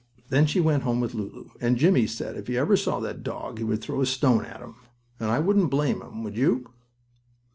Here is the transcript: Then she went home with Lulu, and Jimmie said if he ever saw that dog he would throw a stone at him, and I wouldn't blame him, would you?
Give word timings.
Then 0.29 0.47
she 0.47 0.59
went 0.59 0.81
home 0.81 0.99
with 0.99 1.13
Lulu, 1.13 1.49
and 1.61 1.77
Jimmie 1.77 2.07
said 2.07 2.35
if 2.35 2.47
he 2.47 2.57
ever 2.57 2.75
saw 2.75 2.99
that 3.01 3.21
dog 3.21 3.59
he 3.59 3.63
would 3.63 3.81
throw 3.81 4.01
a 4.01 4.07
stone 4.07 4.43
at 4.45 4.59
him, 4.59 4.77
and 5.19 5.29
I 5.29 5.37
wouldn't 5.37 5.69
blame 5.69 6.01
him, 6.01 6.23
would 6.23 6.35
you? 6.35 6.71